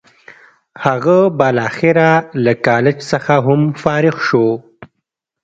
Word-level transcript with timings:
هغه 0.85 1.17
بالاخره 1.39 2.09
له 2.43 2.53
کالج 2.65 2.97
څخه 3.11 3.33
هم 3.47 3.61
فارغ 3.81 4.15
شو. 4.27 4.45